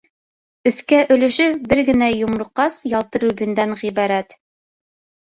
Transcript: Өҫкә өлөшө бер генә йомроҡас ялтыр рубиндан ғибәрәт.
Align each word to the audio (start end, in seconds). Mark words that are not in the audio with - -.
Өҫкә 0.69 1.01
өлөшө 1.15 1.45
бер 1.73 1.81
генә 1.89 2.07
йомроҡас 2.21 2.77
ялтыр 2.93 3.25
рубиндан 3.27 3.75
ғибәрәт. 3.83 4.33